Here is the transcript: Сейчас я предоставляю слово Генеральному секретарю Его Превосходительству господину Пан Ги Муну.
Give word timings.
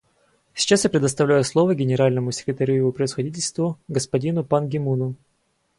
Сейчас 0.55 0.83
я 0.83 0.89
предоставляю 0.89 1.43
слово 1.43 1.75
Генеральному 1.75 2.31
секретарю 2.31 2.73
Его 2.73 2.91
Превосходительству 2.91 3.77
господину 3.87 4.43
Пан 4.43 4.67
Ги 4.67 4.79
Муну. 4.79 5.15